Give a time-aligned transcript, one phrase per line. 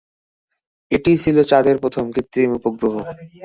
[0.91, 2.93] এটিই ছিলো চাঁদের প্রথম কৃত্রিম উপগ্রহ।